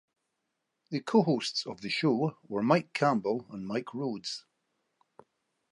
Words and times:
The 0.89 0.99
co-hosts 0.99 1.67
of 1.67 1.81
the 1.81 1.89
show 1.89 2.35
were 2.47 2.63
Mike 2.63 2.91
Campbell 2.91 3.45
and 3.51 3.67
Mike 3.67 3.93
Rhodes. 3.93 4.45